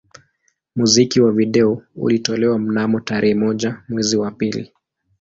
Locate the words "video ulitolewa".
1.31-2.59